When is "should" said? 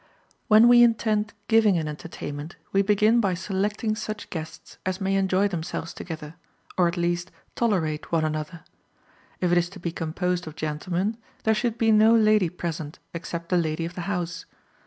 11.53-11.77